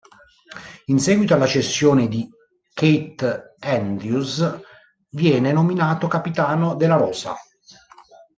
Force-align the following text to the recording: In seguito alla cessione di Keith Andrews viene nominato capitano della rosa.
In 0.87 0.97
seguito 0.99 1.35
alla 1.35 1.45
cessione 1.45 2.07
di 2.07 2.27
Keith 2.73 3.57
Andrews 3.59 4.43
viene 5.11 5.51
nominato 5.51 6.07
capitano 6.07 6.73
della 6.73 6.95
rosa. 6.95 7.35